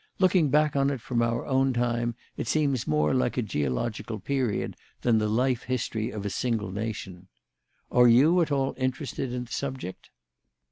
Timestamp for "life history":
5.29-6.09